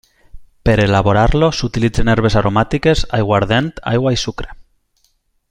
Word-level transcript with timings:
Per 0.67 0.73
elaborar-lo 0.85 1.49
s'utilitzen 1.57 2.09
herbes 2.15 2.39
aromàtiques, 2.41 3.05
aiguardent, 3.19 3.71
aigua 3.93 4.17
i 4.17 4.19
sucre. 4.27 4.59